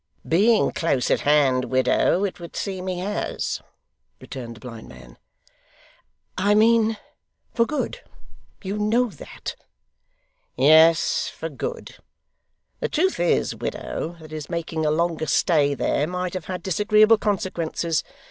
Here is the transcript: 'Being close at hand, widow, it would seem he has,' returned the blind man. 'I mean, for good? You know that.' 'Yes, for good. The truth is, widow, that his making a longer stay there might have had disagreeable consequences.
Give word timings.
'Being 0.27 0.71
close 0.71 1.11
at 1.11 1.19
hand, 1.21 1.65
widow, 1.65 2.23
it 2.25 2.39
would 2.39 2.55
seem 2.55 2.87
he 2.87 2.97
has,' 3.01 3.61
returned 4.19 4.55
the 4.55 4.59
blind 4.59 4.89
man. 4.89 5.19
'I 6.39 6.55
mean, 6.55 6.97
for 7.53 7.67
good? 7.67 7.99
You 8.63 8.79
know 8.79 9.09
that.' 9.09 9.55
'Yes, 10.57 11.27
for 11.27 11.49
good. 11.49 11.97
The 12.79 12.89
truth 12.89 13.19
is, 13.19 13.53
widow, 13.53 14.17
that 14.19 14.31
his 14.31 14.49
making 14.49 14.87
a 14.87 14.89
longer 14.89 15.27
stay 15.27 15.75
there 15.75 16.07
might 16.07 16.33
have 16.33 16.45
had 16.45 16.63
disagreeable 16.63 17.19
consequences. 17.19 18.03